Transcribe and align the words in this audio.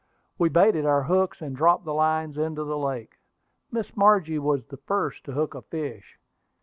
We 0.39 0.49
baited 0.49 0.83
our 0.83 1.03
hooks, 1.03 1.41
and 1.41 1.55
dropped 1.55 1.85
the 1.85 1.93
lines 1.93 2.35
into 2.35 2.63
the 2.63 2.75
lake. 2.75 3.19
Miss 3.71 3.95
Margie 3.95 4.39
was 4.39 4.65
the 4.65 4.77
first 4.77 5.23
to 5.25 5.33
hook 5.33 5.53
a 5.53 5.61
fish. 5.61 6.17